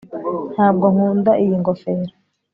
[0.53, 2.13] ntabwo nkunda iyi ngofero